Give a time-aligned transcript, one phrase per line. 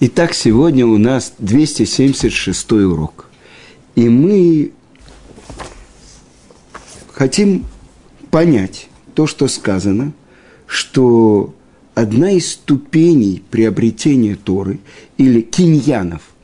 [0.00, 3.28] Итак, сегодня у нас 276 урок.
[3.94, 4.72] И мы
[7.12, 7.64] хотим
[8.30, 10.12] понять то, что сказано,
[10.66, 11.54] что
[11.94, 14.80] одна из ступеней приобретения Торы
[15.16, 16.22] или киньянов–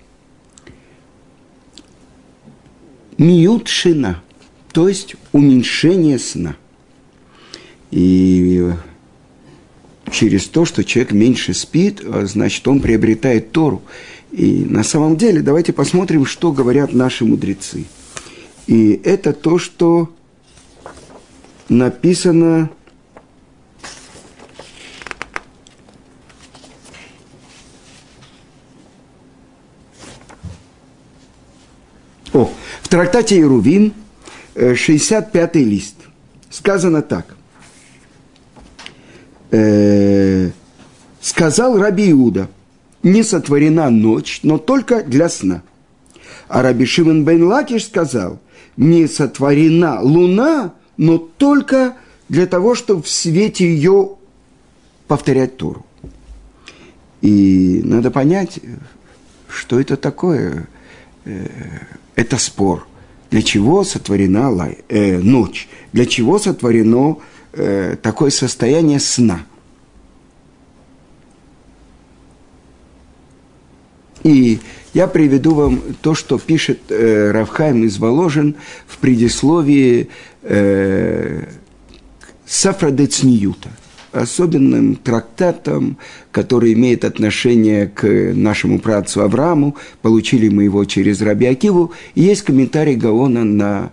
[3.22, 4.22] миют шина,
[4.72, 6.56] то есть уменьшение сна.
[7.90, 8.70] И
[10.12, 13.82] через то, что человек меньше спит, а значит, он приобретает Тору.
[14.30, 17.86] И на самом деле, давайте посмотрим, что говорят наши мудрецы.
[18.66, 20.14] И это то, что
[21.68, 22.70] написано
[32.32, 32.50] О,
[32.82, 33.92] в трактате Ирувин,
[34.54, 35.96] 65-й э, лист.
[36.48, 37.36] Сказано так–
[39.52, 39.91] э,
[41.32, 42.50] сказал Раби Иуда,
[43.02, 45.62] не сотворена ночь, но только для сна.
[46.46, 48.38] А Раби Шимон бен Лакиш сказал,
[48.76, 51.96] не сотворена луна, но только
[52.28, 54.10] для того, чтобы в свете ее
[55.08, 55.86] повторять Тору.
[57.22, 58.60] И надо понять,
[59.48, 60.68] что это такое.
[61.24, 61.46] Э,
[62.14, 62.86] это спор.
[63.30, 65.66] Для чего сотворена э, ночь?
[65.94, 67.20] Для чего сотворено
[67.54, 69.46] э, такое состояние сна.
[74.24, 74.60] И
[74.94, 78.56] я приведу вам то, что пишет э, Равхайм из Воложен
[78.86, 80.08] в предисловии
[80.42, 81.44] э,
[82.46, 83.70] Сафрадецниюта,
[84.12, 85.96] особенным трактатом,
[86.30, 89.76] который имеет отношение к нашему працу Аврааму.
[90.02, 91.92] Получили мы его через Раби Акиву.
[92.14, 93.90] И есть комментарий Гаона на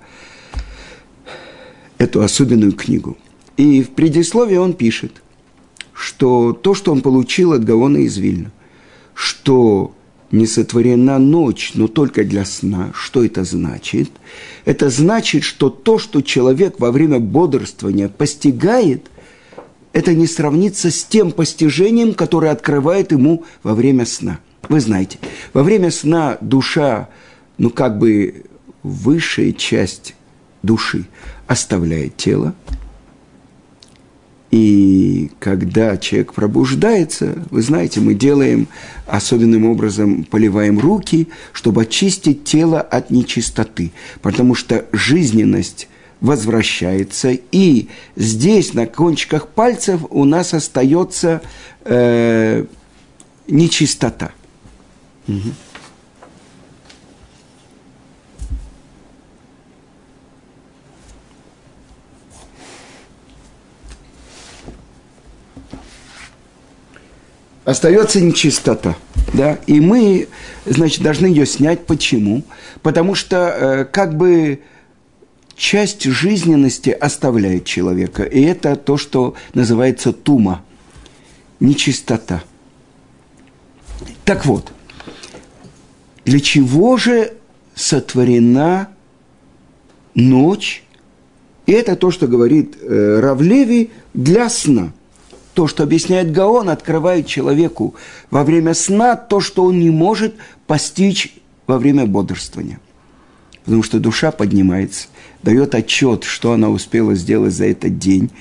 [1.97, 3.17] эту особенную книгу–
[3.59, 5.21] и в предисловии он пишет,
[5.91, 8.53] что то, что он получил от Гаона из Вильна,
[9.13, 9.93] что
[10.31, 12.91] не сотворена ночь, но только для сна.
[12.93, 14.09] Что это значит?
[14.65, 19.09] Это значит, что то, что человек во время бодрствования постигает,
[19.91, 24.39] это не сравнится с тем постижением, которое открывает ему во время сна.
[24.67, 25.17] Вы знаете,
[25.53, 27.09] во время сна душа,
[27.57, 28.45] ну как бы
[28.83, 30.15] высшая часть
[30.61, 31.05] души
[31.47, 32.53] оставляет тело,
[34.51, 38.67] и когда человек пробуждается, вы знаете, мы делаем
[39.05, 45.87] особенным образом, поливаем руки, чтобы очистить тело от нечистоты, потому что жизненность
[46.19, 51.41] возвращается, и здесь на кончиках пальцев у нас остается
[51.85, 52.65] э,
[53.47, 54.31] нечистота.
[55.27, 55.37] Угу.
[67.69, 68.95] Остается нечистота.
[69.33, 69.59] Да?
[69.67, 70.27] И мы,
[70.65, 71.85] значит, должны ее снять.
[71.85, 72.43] Почему?
[72.81, 74.61] Потому что э, как бы
[75.55, 78.23] часть жизненности оставляет человека.
[78.23, 80.63] И это то, что называется тума,
[81.59, 82.43] нечистота.
[84.25, 84.71] Так вот,
[86.25, 87.33] для чего же
[87.75, 88.89] сотворена
[90.15, 90.83] ночь?
[91.65, 94.91] И это то, что говорит э, Равлеви для сна–
[95.53, 97.95] то, что объясняет Гаон, открывает человеку
[98.31, 100.35] во время сна то, что он не может
[100.67, 101.35] постичь
[101.67, 102.79] во время бодрствования.
[103.65, 105.07] Потому что душа поднимается,
[105.43, 108.31] дает отчет, что она успела сделать за этот день.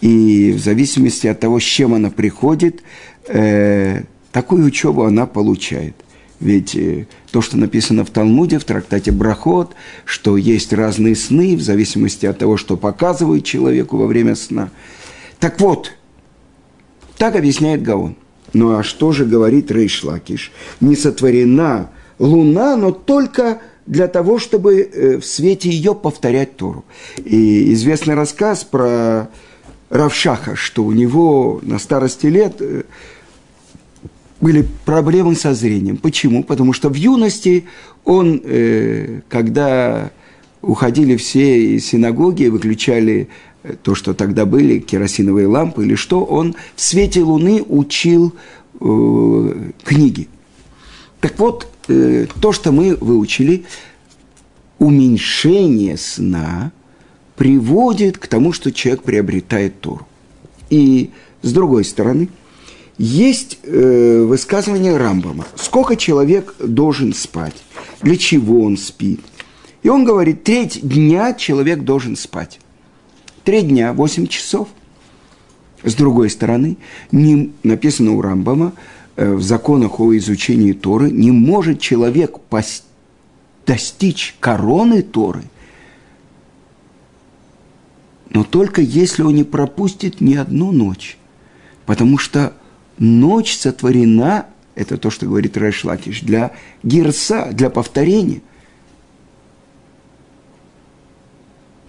[0.00, 2.82] И в зависимости от того, с чем она приходит,
[3.26, 5.96] э, такую учебу она получает.
[6.38, 9.74] Ведь э, то, что написано в Талмуде, в трактате Брахот,
[10.04, 14.70] что есть разные сны в зависимости от того, что показывают человеку во время сна.
[15.38, 15.92] Так вот,
[17.16, 18.16] так объясняет Гаон.
[18.52, 20.52] Ну а что же говорит Рейш Лакиш?
[20.80, 26.84] Не сотворена луна, но только для того, чтобы э, в свете ее повторять Тору.
[27.24, 29.28] И известный рассказ про
[29.90, 32.82] Равшаха, что у него на старости лет э,
[34.40, 35.96] были проблемы со зрением.
[35.96, 36.42] Почему?
[36.42, 37.66] Потому что в юности
[38.04, 40.10] он, э, когда
[40.62, 43.28] уходили все синагоги, выключали
[43.82, 48.34] то, что тогда были керосиновые лампы или что, он в свете луны учил
[48.80, 50.28] э, книги.
[51.20, 53.64] Так вот, э, то, что мы выучили,
[54.78, 56.72] уменьшение сна
[57.36, 60.06] приводит к тому, что человек приобретает Тору.
[60.70, 61.10] И
[61.42, 62.28] с другой стороны,
[62.98, 65.46] есть э, высказывание Рамбама.
[65.54, 67.56] Сколько человек должен спать?
[68.02, 69.20] Для чего он спит?
[69.82, 72.58] И он говорит, треть дня человек должен спать.
[73.46, 74.66] Три дня, восемь часов.
[75.84, 76.78] С другой стороны,
[77.12, 78.72] не написано у Рамбама,
[79.14, 82.38] э, в законах о изучении Торы, не может человек
[83.64, 85.44] достичь короны Торы,
[88.30, 91.16] но только если он не пропустит ни одну ночь.
[91.84, 92.52] Потому что
[92.98, 96.50] ночь сотворена, это то, что говорит Райшлакиш, для
[96.82, 98.40] гирса, для повторения.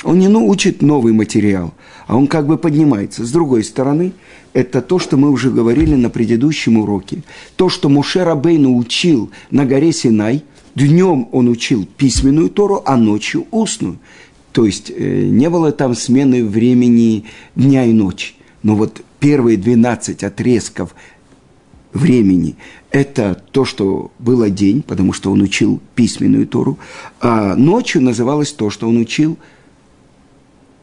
[0.04, 1.74] Он не научит новый материал,
[2.06, 3.26] а он как бы поднимается.
[3.26, 4.14] С другой стороны,
[4.54, 7.24] это то, что мы уже говорили на предыдущем уроке.
[7.56, 10.44] То, что Муше Рабейну учил на горе Синай,
[10.76, 13.98] днем он учил письменную Тору, а ночью устную.
[14.52, 18.34] То есть э, не было там смены времени дня и ночи.
[18.64, 20.96] Но вот первые 12 отрезков
[21.94, 22.56] времени–
[22.92, 26.80] это то, что было день, потому что он учил письменную Тору,
[27.20, 29.38] а ночью называлось то, что он учил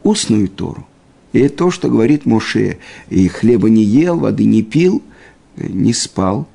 [0.05, 0.87] устную Тору.
[1.33, 2.77] И то, что говорит Моше.
[3.09, 5.03] И хлеба не ел, воды не пил,
[5.57, 6.47] не спал.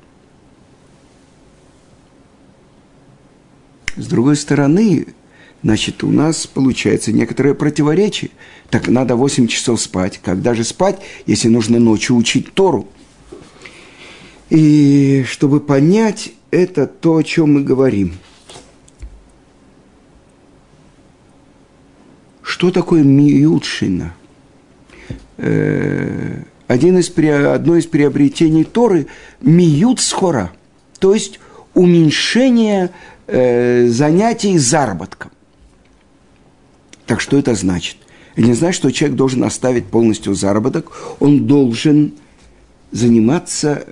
[3.95, 5.07] С другой стороны,
[5.61, 8.31] значит, у нас получается некоторое противоречие.
[8.69, 10.19] Так надо 8 часов спать.
[10.23, 12.87] Когда же спать, если нужно ночью учить Тору?
[14.49, 18.13] И чтобы понять, это то, о чем мы говорим.
[22.51, 24.13] Что такое миютшина?
[25.37, 29.07] Э, один из, одно из приобретений Торы–
[29.41, 30.51] миют схора,
[30.99, 31.39] то есть
[31.73, 32.91] уменьшение
[33.27, 35.31] э, занятий заработком.
[37.05, 37.95] Так что это значит?
[38.35, 42.15] Это не значит, что человек должен оставить полностью заработок, он должен
[42.91, 43.85] заниматься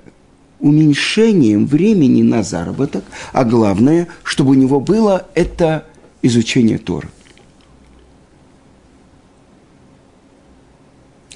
[0.59, 5.85] уменьшением времени на заработок, а главное, чтобы у него было это
[6.21, 7.07] изучение Тора.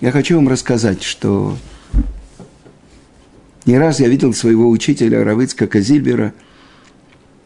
[0.04, 1.56] Я хочу вам рассказать, что
[3.66, 6.34] не раз я видел своего учителя Равыцка Казильбера,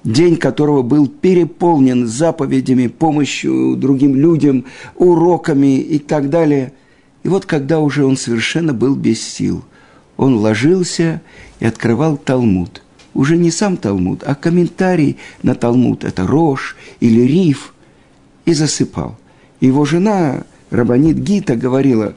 [0.04, 4.66] день которого был переполнен заповедями, помощью другим людям,
[4.96, 6.74] уроками и так далее.
[7.22, 9.64] И вот когда уже он совершенно был без сил,
[10.18, 11.22] он ложился
[11.60, 12.82] и открывал Талмуд.
[13.14, 16.04] Уже не сам Талмуд, а комментарий на Талмуд.
[16.04, 17.76] Это Рош или Риф.
[18.46, 19.16] И засыпал.
[19.60, 22.16] Его жена, Рабанит Гита, говорила,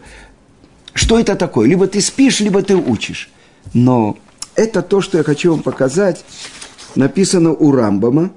[0.94, 1.68] что это такое?
[1.68, 3.30] Либо ты спишь, либо ты учишь.
[3.72, 4.18] Но
[4.54, 6.24] это то, что я хочу вам показать.
[6.96, 8.30] Написано у Рамбама.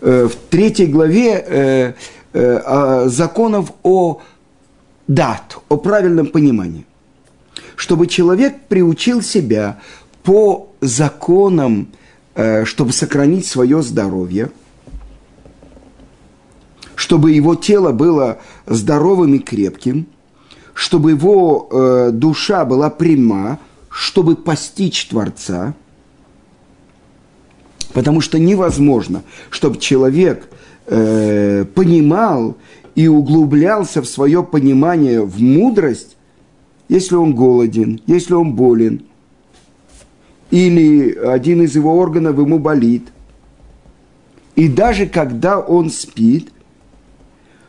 [0.00, 1.92] Э, в третьей главе э,
[2.32, 4.20] э, законов о
[5.06, 6.86] дат, о правильном понимании.
[7.76, 9.80] Чтобы человек приучил себя
[10.22, 11.88] по законам,
[12.64, 14.50] чтобы сохранить свое здоровье–
[16.96, 20.06] чтобы его тело было здоровым и крепким,
[20.74, 23.60] чтобы его э, душа была пряма,
[23.90, 25.74] чтобы постичь Творца.
[27.92, 30.48] Потому что невозможно, чтобы человек
[30.86, 32.56] э, понимал
[32.94, 36.16] и углублялся в свое понимание, в мудрость,
[36.88, 39.02] если он голоден, если он болен,
[40.50, 43.08] или один из его органов ему болит.
[44.54, 46.52] И даже когда он спит,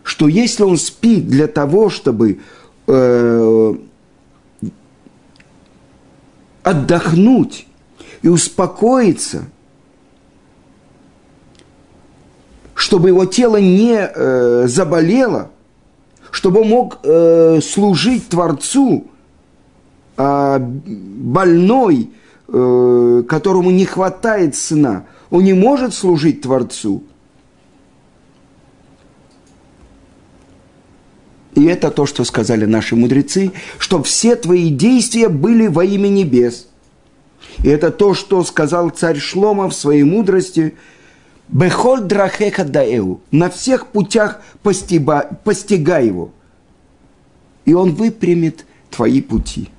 [0.07, 2.39] что если он спит для того, чтобы
[2.87, 3.73] э,
[6.63, 7.67] отдохнуть
[8.21, 9.49] и успокоиться,
[12.73, 15.51] чтобы его тело не э, заболело,
[16.31, 19.07] чтобы он мог э, служить Творцу,
[20.15, 22.11] а больной,
[22.47, 27.03] э, которому не хватает сна, он не может служить Творцу–
[31.57, 36.67] И это то, что сказали наши мудрецы, что все твои действия были во имя небес.
[37.63, 40.75] И это то, что сказал царь Шлома в своей мудрости.
[41.47, 43.21] Бехоль драхеха даэу.
[43.31, 46.29] На всех путях постига, постигай его.
[47.65, 49.69] И он выпрямит твои пути.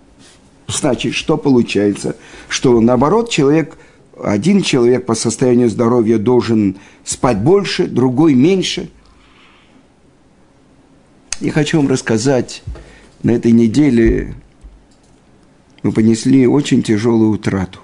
[0.66, 2.16] Значит, что получается?
[2.48, 3.78] Что наоборот, человек,
[4.20, 8.90] один человек по состоянию здоровья должен спать больше, другой меньше–
[11.40, 12.62] я хочу вам рассказать,
[13.22, 14.34] на этой неделе
[15.82, 17.80] мы понесли очень тяжелую утрату.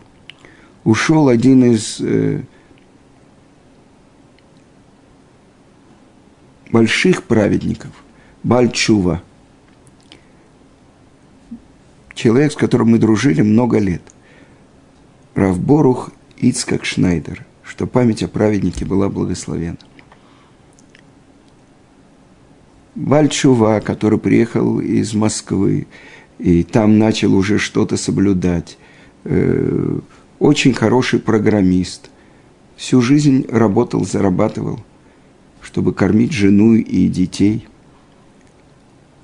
[0.84, 2.42] Ушел один из э,
[6.70, 7.90] больших праведников,
[8.42, 9.22] Бальчува.
[12.14, 14.02] Человек, с которым мы дружили много лет.
[15.34, 19.78] Равборух Ицкак Шнайдер, что память о праведнике была благословена.
[22.94, 25.86] Бальчува, который приехал из Москвы,
[26.38, 28.78] и там начал уже что-то соблюдать.
[29.24, 29.98] Э,
[30.38, 32.10] очень хороший программист.
[32.76, 34.80] Всю жизнь работал, зарабатывал,
[35.60, 37.66] чтобы кормить жену и детей.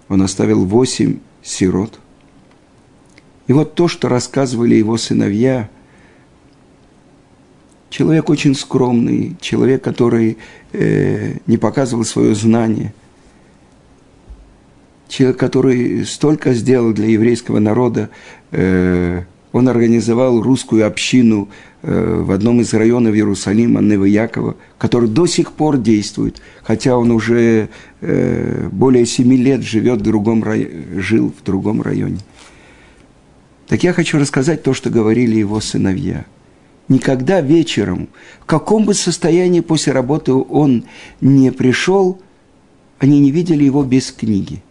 [0.08, 2.00] Он оставил восемь сирот.
[3.46, 5.68] И вот то, что рассказывали его сыновья,
[7.88, 10.38] человек очень скромный, человек, который
[10.72, 12.94] э, не показывал свое знание,
[15.10, 18.08] человек, который столько сделал для еврейского народа,
[18.52, 21.48] э, он организовал русскую общину
[21.82, 27.10] э, в одном из районов Иерусалима, Невы Якова, который до сих пор действует, хотя он
[27.10, 27.68] уже
[28.00, 32.18] э, более семи лет живет в другом районе, жил в другом районе.
[33.66, 36.24] Так я хочу рассказать то, что говорили его сыновья.
[36.88, 38.08] Никогда вечером,
[38.40, 40.84] в каком бы состоянии после работы он
[41.20, 42.20] не пришел,
[42.98, 44.62] они не видели его без книги.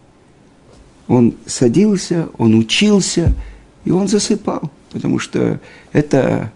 [1.10, 3.34] Он садился, он учился–
[3.84, 5.60] и он засыпал, потому что
[5.92, 6.52] это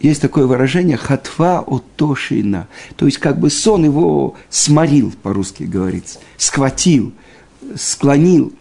[0.00, 7.12] есть такое выражение «хатва отошина», то есть как бы сон его сморил, по-русски говорится, схватил,
[7.76, 8.52] склонил.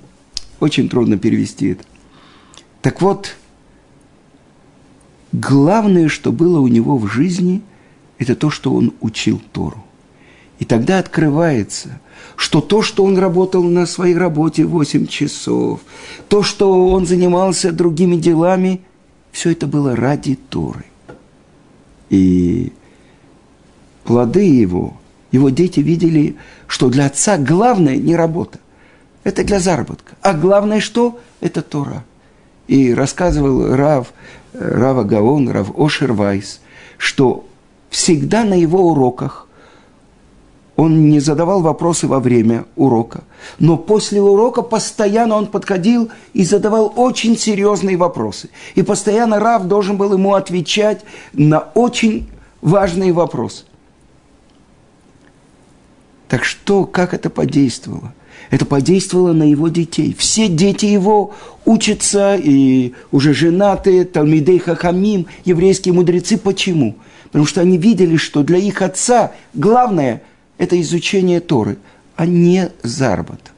[0.59, 1.83] Очень трудно перевести это.
[2.81, 3.35] Так вот,
[5.33, 7.61] главное, что было у него в жизни,
[8.19, 9.83] это то, что он учил Тору.
[10.59, 11.99] И тогда открывается,
[12.36, 15.82] что то, что он работал на своей работе 8 часов,
[16.29, 18.82] то, что он занимался другими делами,
[19.32, 20.86] все это было ради Торы.
[22.10, 22.72] И
[24.03, 24.93] плоды его,
[25.32, 26.36] его дети видели,
[26.67, 28.60] что для отца главное не работа,
[29.24, 30.15] это для заработка.
[30.22, 31.20] А главное что?
[31.39, 32.03] Это Тора.
[32.67, 34.13] И рассказывал Рав,
[34.53, 36.60] Рава Гаон, Рав Ошервайс,
[36.98, 37.46] что
[37.89, 39.48] всегда на его уроках
[40.75, 43.24] он не задавал вопросы во время урока.
[43.60, 48.50] Но после урока постоянно он подходил и задавал очень серьезные вопросы.
[48.74, 51.01] И постоянно Рав должен был ему отвечать
[51.34, 52.30] на очень
[52.62, 53.65] важные вопросы.
[56.27, 58.13] Так что, как это подействовало?
[58.50, 60.15] Это подействовало на его детей.
[60.18, 61.34] Все дети его
[61.65, 66.38] учатся и уже женатые, Талмидей Хахамим, еврейские мудрецы.
[66.38, 66.96] Почему?
[67.25, 70.24] Потому что они видели, что для их отца главное–
[70.57, 71.77] это изучение Торы,
[72.15, 73.53] а не заработок.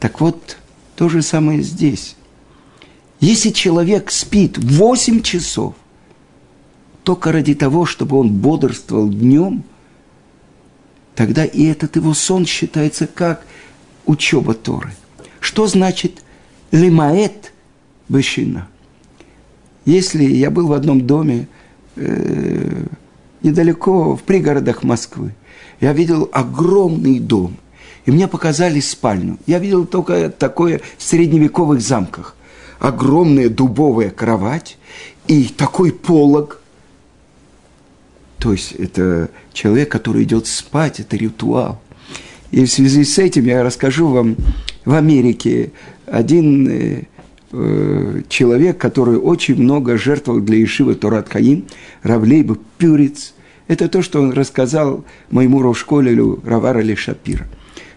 [0.00, 0.58] Так вот,
[0.96, 2.16] то же самое здесь.
[3.20, 5.74] Если человек спит 8 часов,
[7.02, 9.64] только ради того, чтобы он бодрствовал днем,
[11.14, 13.46] тогда и этот его сон считается как
[14.06, 14.92] учеба Торы.
[15.40, 16.22] Что значит
[16.70, 17.52] лимаэт
[18.08, 18.68] бешина?
[19.84, 21.48] Если я был в одном доме
[21.96, 22.84] э,
[23.42, 25.32] недалеко в пригородах Москвы,
[25.80, 27.56] я видел огромный дом.
[28.04, 29.38] И мне показали спальню.
[29.46, 32.34] Я видел только такое в средневековых замках.
[32.78, 34.78] Огромная дубовая кровать
[35.26, 36.60] и такой полог.
[38.38, 41.80] То есть это человек, который идет спать, это ритуал.
[42.50, 44.36] И в связи с этим я расскажу вам
[44.84, 45.72] в Америке
[46.06, 47.02] один э,
[47.52, 51.66] э человек, который очень много жертвовал для Ишивы Торат Хаим,
[52.02, 53.34] Равлейба Пюриц–
[53.68, 57.46] это то, что он рассказал моему Рошколелю Равара Шапира.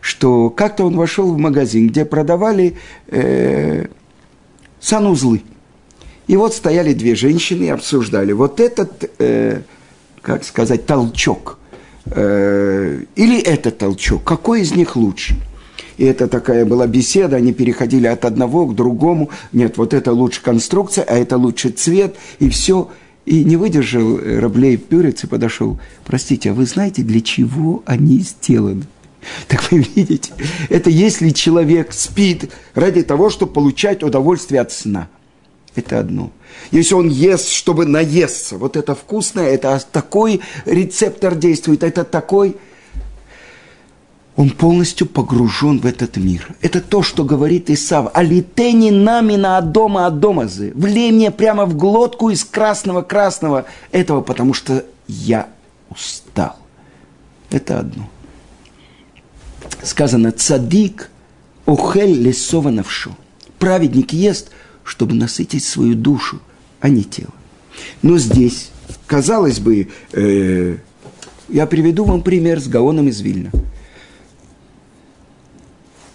[0.01, 2.75] Что как-то он вошел в магазин, где продавали
[3.07, 3.85] э,
[4.79, 5.41] санузлы.
[6.27, 8.33] И вот стояли две женщины и обсуждали.
[8.33, 9.61] Вот этот, э,
[10.21, 11.57] как сказать, толчок.
[12.05, 14.23] Э, или этот толчок.
[14.23, 15.35] Какой из них лучше?
[15.97, 19.29] И это такая была беседа, они переходили от одного к другому.
[19.53, 22.89] Нет, вот это лучше конструкция, а это лучше цвет, и все.
[23.25, 25.79] И не выдержал э, Раблей Пюрец и подошел.
[26.05, 28.83] Простите, а вы знаете, для чего они сделаны?
[29.47, 30.33] Так вы видите,
[30.69, 35.09] это если человек спит ради того, чтобы получать удовольствие от сна.
[35.75, 36.31] Это одно.
[36.71, 42.57] Если он ест, чтобы наесться, вот это вкусное, это такой рецептор действует, это такой–
[44.41, 46.55] он полностью погружен в этот мир.
[46.61, 48.09] Это то, что говорит Исав.
[48.15, 50.71] Алитени нами на Адома Адомазы.
[50.73, 55.47] Влей мне прямо в глотку из красного-красного этого, потому что я
[55.91, 56.55] устал.
[57.51, 58.09] Это одно.
[59.83, 61.11] Сказано, цадик
[61.67, 63.11] охель лесова навшу.
[63.59, 64.49] Праведник ест,
[64.83, 66.39] чтобы насытить свою душу,
[66.79, 67.33] а не тело.
[68.01, 68.71] Но здесь,
[69.05, 70.77] казалось бы, э,
[71.47, 73.51] я приведу вам пример с Гаоном из Вильна–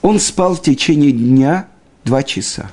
[0.06, 1.66] он спал в течение дня
[2.04, 2.70] два часа.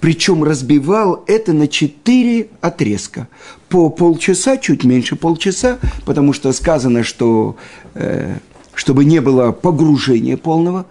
[0.00, 3.28] Причем разбивал это на четыре отрезка.
[3.68, 7.56] По полчаса, чуть меньше полчаса, потому что сказано, что
[7.94, 8.34] э,
[8.74, 10.86] чтобы не было погружения полного.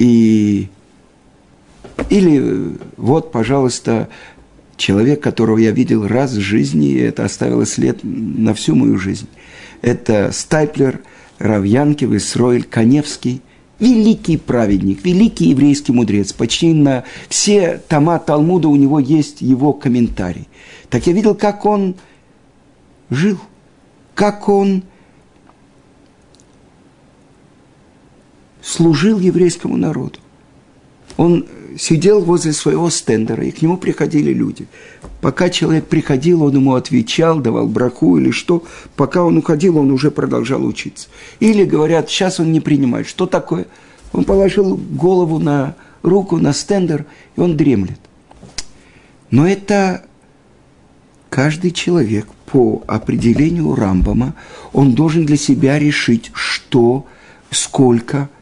[0.00, 0.68] И,
[2.10, 4.08] или вот, пожалуйста,
[4.76, 9.28] человек, которого я видел раз в жизни, и это оставило след на всю мою жизнь.
[9.82, 10.98] Это Стайплер,
[11.38, 13.40] Равьянкев, Исроиль, Коневский,
[13.84, 16.32] великий праведник, великий еврейский мудрец.
[16.32, 20.48] Почти на все тома Талмуда у него есть его комментарий.
[20.88, 21.94] Так я видел, как он
[23.10, 23.38] жил,
[24.14, 24.84] как он
[28.62, 30.18] служил еврейскому народу.
[31.16, 31.46] Он
[31.78, 34.66] сидел возле своего стендера, и к нему приходили люди.
[35.20, 38.64] Пока человек приходил, он ему отвечал, давал браху или что.
[38.96, 41.08] Пока он уходил, он уже продолжал учиться.
[41.40, 43.06] Или говорят, сейчас он не принимает.
[43.06, 43.66] Что такое?
[44.12, 47.98] Он положил голову на руку, на стендер, и он дремлет.
[49.30, 50.04] Но это
[51.30, 54.34] каждый человек по определению Рамбама,
[54.72, 57.06] он должен для себя решить, что,
[57.50, 58.28] сколько–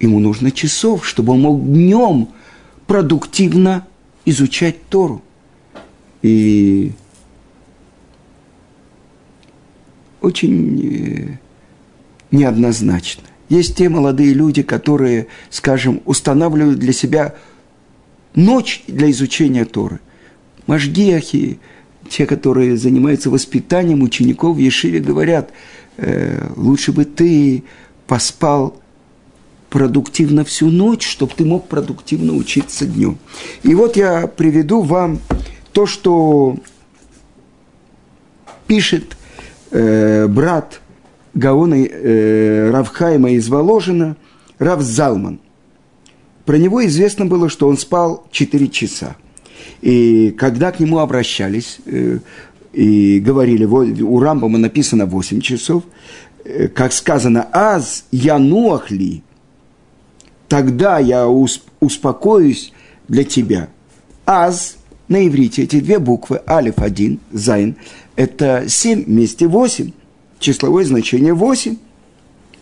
[0.00, 2.28] Ему нужно часов, чтобы он мог днем
[2.86, 3.86] продуктивно
[4.24, 5.22] изучать Тору.
[6.22, 6.92] И
[10.20, 11.38] очень э,
[12.30, 13.24] неоднозначно.
[13.48, 17.34] Есть те молодые люди, которые, скажем, устанавливают для себя
[18.34, 20.00] ночь для изучения Торы.
[20.66, 21.58] Мажгиахи,
[22.08, 25.50] те, которые занимаются воспитанием учеников в Ешиве, говорят,
[25.96, 27.64] э, лучше бы ты
[28.06, 28.80] поспал
[29.70, 33.18] продуктивно всю ночь, чтобы ты мог продуктивно учиться днем.
[33.62, 35.20] И вот я приведу вам
[35.72, 36.56] то, что
[38.66, 39.16] пишет
[39.70, 40.80] э, брат
[41.34, 44.16] Гаона э, Равхайма из Воложина,
[44.58, 45.40] Рав Залман.
[46.44, 49.16] Про него известно было, что он спал 4 часа.
[49.82, 52.18] И когда к нему обращались э,
[52.72, 55.84] и говорили, у Рамбама написано 8 часов,
[56.44, 59.22] э, как сказано, «אז ינוח לי»,
[60.48, 62.72] тогда я успокоюсь
[63.06, 63.68] для тебя.
[64.26, 64.76] אז
[65.08, 67.76] на иврите эти две буквы, алеф один, зайн,
[68.16, 69.92] это семь вместе восемь,
[70.38, 71.76] числовое значение восемь.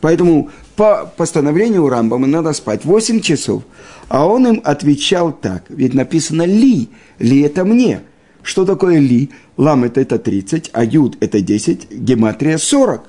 [0.00, 3.62] Поэтому по постановлению Рамбама надо спать 8 часов.
[4.08, 8.02] А он им отвечал так, ведь написано «לי», «לי»– это мне.
[8.42, 9.30] Что такое «לי»?
[9.56, 13.08] Лам– это 30, а Юд– это 10, гематрия– 40.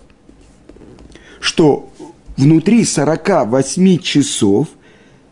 [1.41, 1.91] Что
[2.37, 4.69] внутри 48 часов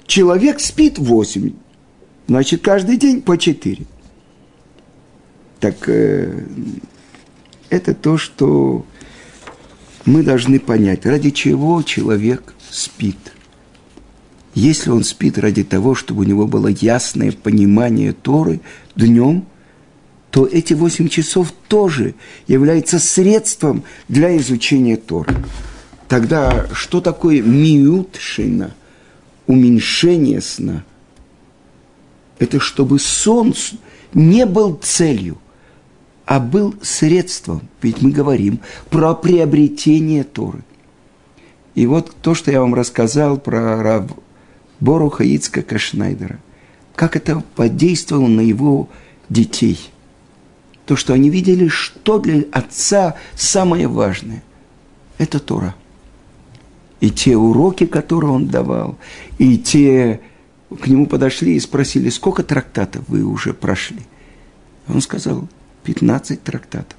[0.05, 1.53] человек спит 8.
[2.27, 3.85] Значит, каждый день по 4.
[5.59, 6.45] Так э,
[7.69, 8.85] это то, что
[10.05, 13.17] мы должны понять, ради чего человек спит.
[14.53, 18.61] Если он спит ради того, чтобы у него было ясное понимание Торы
[18.95, 19.45] днем,
[20.31, 22.15] то эти восемь часов тоже
[22.47, 25.33] являются средством для изучения Торы.
[26.07, 28.75] Тогда что такое миют шина,
[29.47, 30.83] уменьшение сна?
[32.37, 33.55] Это чтобы сон
[34.13, 35.37] не был целью,
[36.25, 37.61] а был средством.
[37.81, 40.63] Ведь мы говорим про приобретение Торы.
[41.73, 44.11] И вот то, что я вам рассказал про Рав
[44.79, 46.39] Боруха Ицкака Шнайдера,
[46.95, 48.89] как это подействовало на его
[49.29, 49.79] детей.
[50.85, 54.43] То, что они видели, что для отца самое важное–
[55.17, 55.73] это Тора–
[56.99, 58.97] и те уроки, которые он давал,
[59.37, 60.21] и те
[60.81, 64.01] к нему подошли и спросили, сколько трактатов вы уже прошли.
[64.87, 65.47] Он сказал,
[65.83, 66.97] 15 трактатов.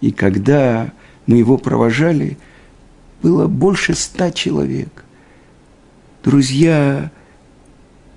[0.00, 0.92] И когда
[1.26, 2.38] мы его провожали,
[3.22, 5.04] было больше ста человек.
[6.22, 7.10] Друзья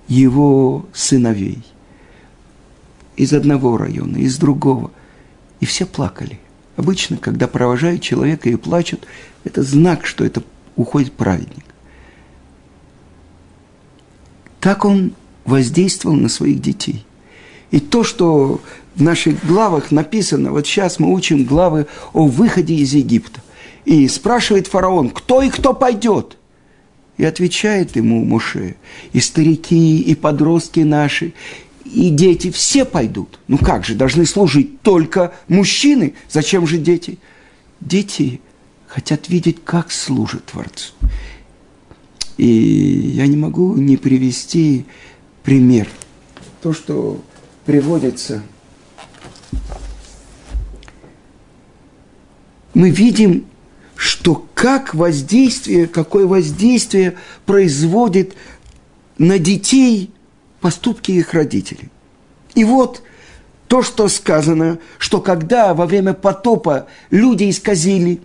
[0.08, 1.62] его сыновей.
[3.16, 4.90] Из одного района, из другого.
[5.60, 6.40] И все плакали.
[6.76, 9.06] Обычно, когда провожают человека и плачут,
[9.44, 10.42] это знак, что это
[10.76, 11.64] уходит праведник.
[14.60, 15.12] Так он
[15.44, 17.04] воздействовал на своих детей.
[17.70, 18.60] И то, что
[18.94, 23.40] в наших главах написано, вот сейчас мы учим главы о выходе из Египта.
[23.84, 26.36] И спрашивает фараон, кто и кто пойдет?
[27.16, 28.76] И отвечает ему Муше,
[29.12, 31.34] и старики, и подростки наши,
[31.84, 33.38] и дети все пойдут.
[33.48, 36.14] Ну как же, должны служить только мужчины.
[36.28, 37.18] Зачем же дети?
[37.80, 38.40] Дети
[38.86, 40.92] хотят видеть, как служит Творцу.
[42.36, 44.86] И я не могу не привести
[45.42, 45.88] пример.
[46.62, 47.22] То, что
[47.64, 48.42] приводится.
[52.74, 53.46] Мы видим,
[53.96, 58.34] что как воздействие, какое воздействие производит
[59.18, 60.10] на детей–
[60.62, 61.90] поступки их родителей.
[62.54, 63.02] И вот
[63.68, 68.20] то, что сказано, что когда во время потопа люди исказили,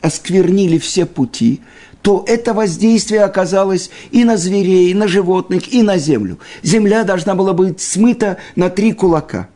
[0.00, 1.60] осквернили все пути,
[2.02, 6.38] то это воздействие оказалось и на зверей, и на животных, и на землю.
[6.62, 9.48] Земля должна была быть смыта на три кулака.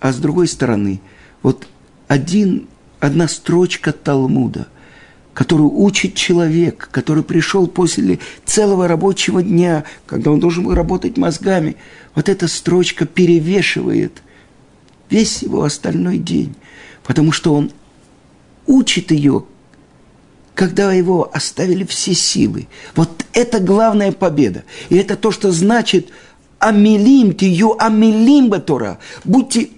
[0.00, 1.00] А с другой стороны,
[1.42, 1.66] вот
[2.08, 2.68] один,
[3.00, 4.68] одна строчка Талмуда,
[5.34, 11.76] которую учит человек, который пришел после целого рабочего дня, когда он должен был работать мозгами,
[12.14, 14.22] вот эта строчка перевешивает
[15.10, 16.54] весь его остальной день,
[17.02, 17.72] потому что он
[18.66, 19.44] учит ее
[20.54, 22.68] когда его оставили все силы.
[22.94, 24.62] Вот это главная победа.
[24.88, 26.10] И это то, что значит
[26.60, 29.00] «Амилим тию амилим батора».
[29.24, 29.70] Будьте,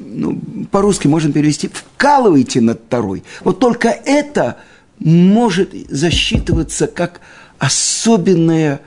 [0.00, 3.22] ну, по-русски можно перевести «вкалывайте над второй».
[3.44, 4.58] Вот только это
[4.98, 7.20] может засчитываться как
[7.58, 8.80] особенное,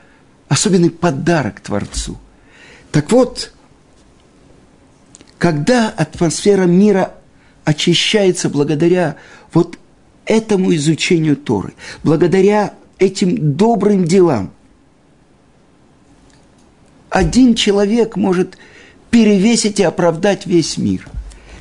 [0.48, 2.18] особенный подарок Творцу.
[2.92, 3.54] Так вот,
[5.38, 7.14] когда атмосфера мира
[7.66, 9.18] очищается благодаря
[9.54, 9.78] вот
[10.26, 11.74] этому изучению Торы,
[12.04, 14.52] благодаря этим добрым делам,
[17.10, 18.58] один человек может
[19.14, 21.08] перевесить и оправдать весь мир.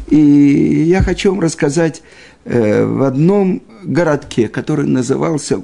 [0.08, 2.02] И я хочу вам рассказать
[2.46, 5.62] э, в одном городке, который назывался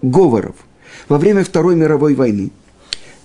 [0.00, 0.56] Говоров,
[1.08, 2.50] во время Второй мировой войны.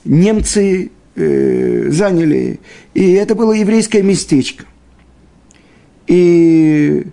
[0.04, 2.60] Немцы э, заняли,
[2.94, 4.66] и это было еврейское местечко.
[6.08, 7.08] И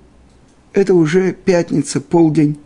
[0.72, 2.58] это уже пятница, полдень.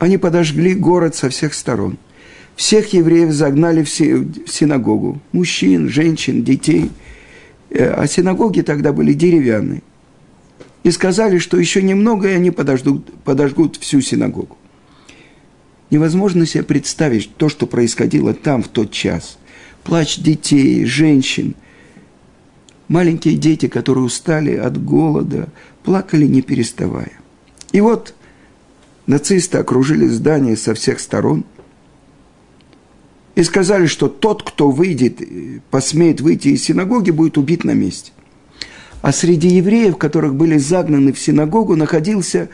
[0.00, 1.96] Они подожгли город со всех сторон.
[2.62, 5.20] Всех евреев загнали в синагогу.
[5.32, 6.92] Мужчин, женщин, детей.
[7.70, 9.82] Э, а синагоги тогда были деревянные.
[10.84, 14.56] И сказали, что еще немного, и они подождут, подожгут всю синагогу.
[15.90, 19.38] Невозможно себе представить то, что происходило там в тот час.
[19.82, 21.56] Плач детей, женщин,
[22.86, 25.48] маленькие дети, которые устали от голода,
[25.82, 27.10] плакали не переставая.
[27.72, 28.14] И вот
[29.08, 31.44] нацисты окружили здание со всех сторон
[33.34, 35.20] и сказали, что тот, кто выйдет,
[35.70, 38.12] посмеет выйти из синагоги, будет убит на месте.
[39.00, 42.50] А среди евреев, которых были загнаны в синагогу, находился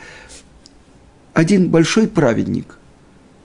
[1.34, 2.78] один большой праведник.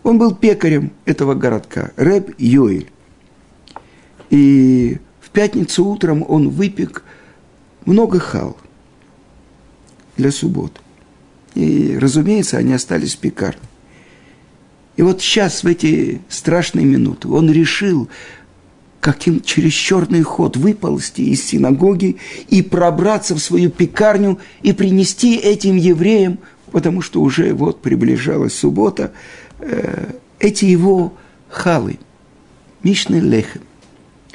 [0.04, 2.90] Он был пекарем этого городка, Рэб Йоэль.
[4.30, 7.04] И в пятницу утром он выпек
[7.86, 8.58] много хал
[10.18, 10.80] для субботы.
[11.56, 13.62] И, разумеется, они остались в пекарне.
[14.96, 18.10] И вот сейчас, в эти страшные минуты, он решил,
[19.00, 22.18] каким через черный ход выползти из синагоги
[22.50, 26.40] и пробраться в свою пекарню и принести этим евреям,
[26.72, 29.12] потому что уже вот приближалась суббота,
[29.60, 31.14] э, эти его
[31.50, 32.00] халы,
[32.84, 33.62] Мишны Лехем,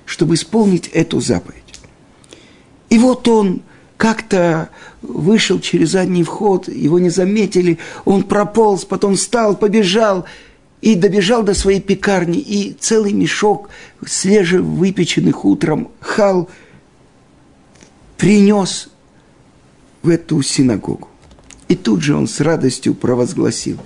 [0.04, 1.62] чтобы исполнить эту заповедь.
[2.90, 3.62] И вот он
[3.96, 4.70] как-то
[5.02, 10.24] вышел через задний вход, его не заметили, он прополз, потом встал, побежал
[10.80, 13.68] и добежал до своей пекарни, и целый мешок
[14.06, 16.48] свежевыпеченных утром хал
[18.16, 18.88] принес
[20.02, 21.08] в эту синагогу.
[21.68, 23.78] И тут же он с радостью провозгласил.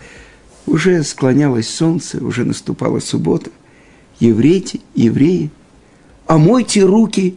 [0.67, 3.51] Уже склонялось солнце, уже наступала суббота.
[4.21, 5.51] Евреи, евреи,
[6.27, 7.37] омойте руки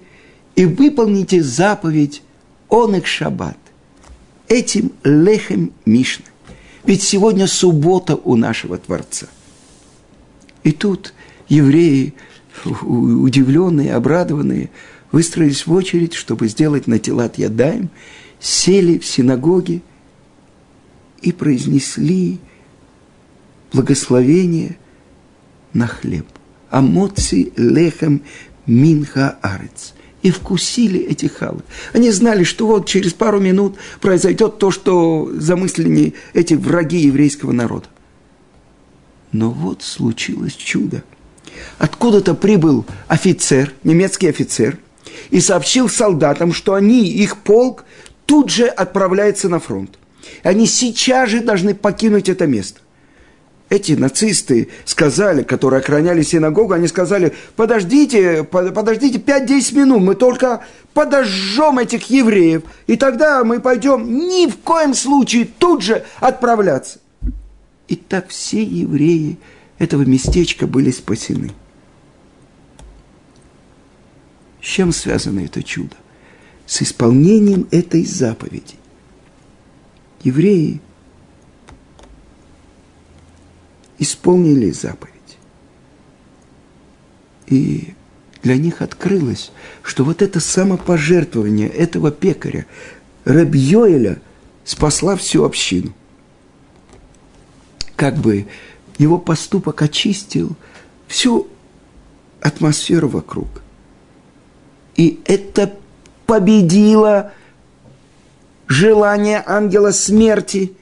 [0.55, 2.21] и выполните заповедь
[2.69, 3.57] он их шаббат.
[4.47, 6.25] Этим лехем Мишна.
[6.83, 9.27] Ведь сегодня суббота у нашего Творца.
[10.65, 11.13] И тут
[11.47, 12.15] евреи,
[12.81, 14.71] удивленные, обрадованные,
[15.11, 17.89] выстроились в очередь, чтобы сделать на телат ядаем,
[18.39, 19.81] сели в синагоге
[21.21, 22.39] и произнесли
[23.71, 24.77] благословение
[25.73, 26.25] на хлеб.
[26.71, 28.23] Амоци лехем
[28.65, 31.61] минха арец и вкусили эти халы.
[31.93, 37.85] Они знали, что вот через пару минут произойдет то, что замыслили эти враги еврейского народа.
[39.35, 41.03] Но вот случилось чудо.
[41.77, 44.77] Откуда-то прибыл офицер, немецкий офицер,
[45.29, 47.83] и сообщил солдатам, что они, их полк,
[48.25, 49.99] тут же отправляется на фронт.
[50.43, 52.79] Они сейчас же должны покинуть это место
[53.69, 61.79] эти нацисты сказали, которые охраняли синагогу, они сказали, подождите, подождите 5-10 минут, мы только подожжем
[61.79, 66.99] этих евреев, и тогда мы пойдем ни в коем случае тут же отправляться.
[67.87, 69.37] И так все евреи
[69.77, 71.51] этого местечка были спасены.
[74.61, 75.95] С чем связано это чудо?
[76.65, 78.75] С исполнением этой заповеди.
[80.23, 80.81] Евреи
[83.99, 85.13] исполнили заповедь.
[87.45, 87.93] И
[88.41, 89.51] для них открылось,
[89.83, 92.65] что вот это самопожертвование этого пекаря,
[93.23, 94.19] Рабьёэля,
[94.63, 95.93] спасла всю общину.
[97.95, 98.47] Как бы
[98.97, 100.55] его поступок очистил
[101.07, 101.47] всю
[102.41, 103.47] атмосферу вокруг.
[104.95, 105.73] И это
[106.25, 107.33] победило
[108.67, 110.73] желание ангела смерти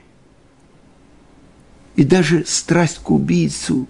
[1.96, 3.88] и даже страсть к убийцу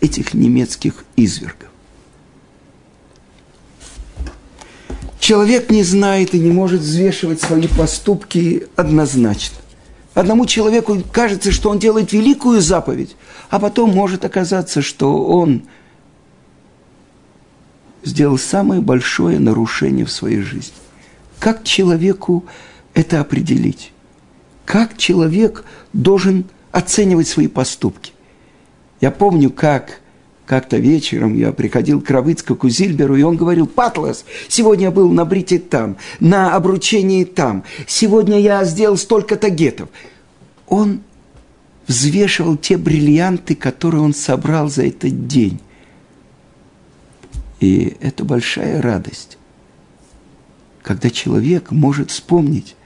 [0.00, 1.68] этих немецких извергов.
[5.18, 9.56] Человек не знает и не может взвешивать свои поступки однозначно.
[10.16, 13.16] Одному человеку кажется, что он делает великую заповедь,
[13.50, 15.64] а потом может оказаться, что он
[18.02, 20.72] сделал самое большое нарушение в своей жизни.
[21.38, 22.46] Как человеку
[22.94, 23.92] это определить?
[24.64, 28.12] Как человек должен оценивать свои поступки?
[29.02, 30.00] Я помню, как
[30.46, 35.24] как-то вечером я приходил к Равыцкаку Зильберу, и он говорил, «Патлас, сегодня я был на
[35.24, 39.88] брите там, на обручении там, сегодня я сделал столько-то гетов».
[40.68, 41.00] Он
[41.88, 45.60] взвешивал те бриллианты, которые он собрал за этот день.
[47.60, 49.38] И это большая радость,
[50.82, 52.76] когда человек может вспомнить,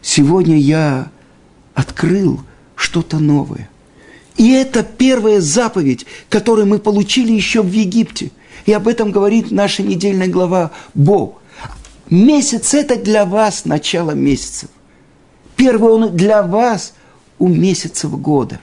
[0.00, 1.10] сегодня я
[1.74, 2.40] открыл
[2.76, 3.68] что-то новое.
[4.36, 8.30] И это первая заповедь, которую мы получили еще в Египте.
[8.66, 11.40] И об этом говорит наша недельная глава Бог.
[12.08, 14.68] Месяц– это для вас начало месяцев.
[15.56, 16.94] Первый он для вас
[17.38, 18.60] у месяцев года.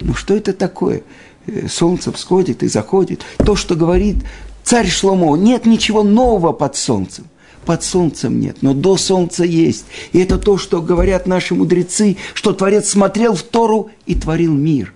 [0.00, 1.02] Ну что это такое?
[1.46, 3.22] Э, солнце всходит и заходит.
[3.38, 4.16] То, что говорит
[4.64, 7.26] царь Шломо, нет ничего нового под солнцем.
[7.64, 9.84] Под солнцем нет, но до солнца есть.
[10.12, 14.94] И это то, что говорят наши мудрецы, что Творец смотрел в Тору и творил мир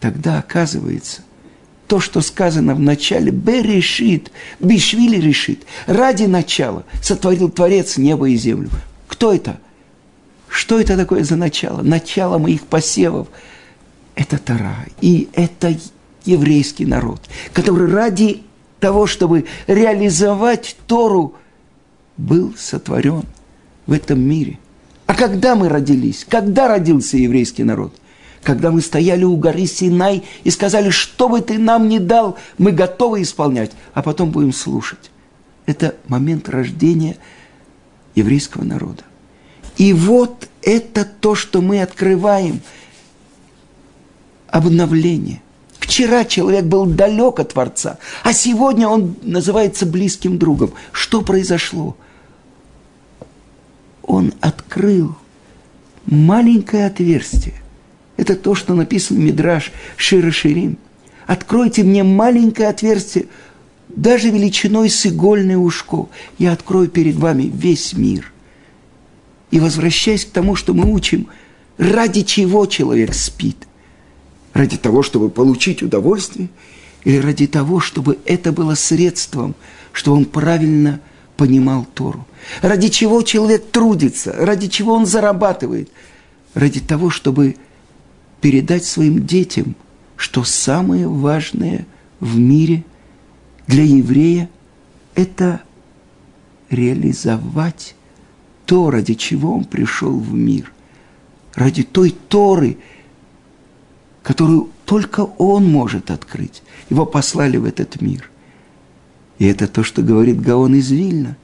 [0.00, 1.22] тогда оказывается,
[1.86, 4.30] то, что сказано в начале, «Бе решит»,
[4.60, 8.70] «Бишвили решит», ради начала сотворил Творец небо и землю.
[9.06, 9.58] Кто это?
[10.48, 11.82] Что это такое за начало?
[11.82, 13.28] Начало моих посевов.
[14.14, 14.84] Это Тара.
[15.00, 15.74] И это
[16.24, 18.42] еврейский народ, который ради
[18.80, 21.34] того, чтобы реализовать Тору,
[22.18, 23.24] был сотворен
[23.86, 24.58] в этом мире.
[25.06, 26.26] А когда мы родились?
[26.28, 27.94] Когда родился еврейский народ–
[28.42, 32.72] когда мы стояли у горы Синай и сказали, что бы ты нам не дал, мы
[32.72, 35.10] готовы исполнять, а потом будем слушать.
[35.66, 37.16] Это момент рождения
[38.14, 39.02] еврейского народа.
[39.76, 42.60] И вот это то, что мы открываем.
[44.48, 45.42] Обновление.
[45.78, 50.72] Вчера человек был далек от Творца, а сегодня он называется близким другом.
[50.90, 51.96] Что произошло?
[54.02, 55.14] Он открыл
[56.06, 57.54] маленькое отверстие–
[58.18, 60.76] это то, что написано в Мидраш Шира Ширим.
[61.26, 63.26] Откройте мне маленькое отверстие,
[63.88, 66.08] даже величиной с игольное ушко.
[66.36, 68.32] Я открою перед вами весь мир.
[69.50, 71.28] И возвращаясь к тому, что мы учим,
[71.78, 73.56] ради чего человек спит?
[74.52, 76.48] Ради того, чтобы получить удовольствие?
[77.04, 79.54] Или ради того, чтобы это было средством,
[79.92, 81.00] что он правильно
[81.36, 82.26] понимал Тору?
[82.62, 84.32] Ради чего человек трудится?
[84.32, 85.88] Ради чего он зарабатывает?
[86.54, 87.54] Ради того, чтобы
[88.40, 89.74] передать своим детям,
[90.16, 91.86] что самое важное
[92.20, 92.84] в мире
[93.66, 94.48] для еврея–
[95.14, 95.62] это
[96.70, 97.94] реализовать
[98.66, 100.72] то, ради чего он пришел в мир,
[101.54, 102.78] ради той Торы,
[104.22, 106.62] которую только он может открыть.
[106.90, 108.30] Его послали в этот мир.
[109.38, 111.36] И это то, что говорит Гаон из Вильна.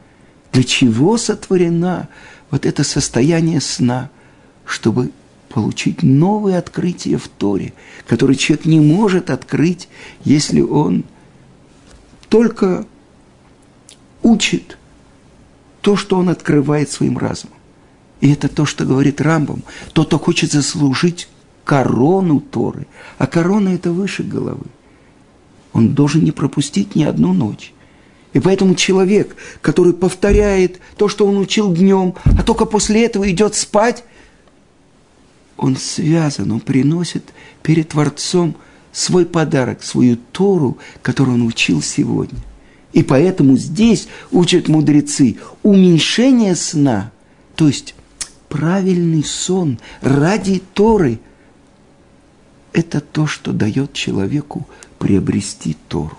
[0.52, 2.08] Для чего сотворена
[2.50, 4.10] вот это состояние сна,
[4.64, 5.10] чтобы
[5.54, 7.74] получить новые открытия в Торе,
[8.08, 9.88] которые человек не может открыть,
[10.24, 11.04] если он
[12.28, 12.86] только
[14.24, 14.78] учит
[15.80, 17.56] то, что он открывает своим разумом.
[18.20, 19.62] И это то, что говорит Рамбам.
[19.92, 21.28] Тот, кто хочет заслужить
[21.64, 22.88] корону Торы,
[23.18, 24.66] а корона– это выше головы.
[25.72, 27.72] Он должен не пропустить ни одну ночь.
[28.32, 33.54] И поэтому человек, который повторяет то, что он учил днем, а только после этого идет
[33.54, 34.02] спать,
[35.56, 37.24] он связан, он приносит
[37.62, 38.56] перед Творцом
[38.92, 42.38] свой подарок, свою Тору, которую он учил сегодня.
[42.92, 47.10] И поэтому здесь учат мудрецы уменьшение сна,
[47.56, 47.94] то есть
[48.48, 51.18] правильный сон ради Торы,
[52.72, 56.16] это то, что дает человеку приобрести Тору.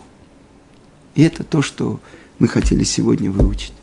[1.16, 2.02] И это то, что
[2.40, 3.74] мы хотели сегодня выучить.